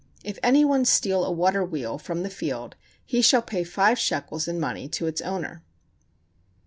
[0.23, 4.47] If any one steal a water wheel from the field, he shall pay five shekels
[4.47, 5.63] in money to its owner.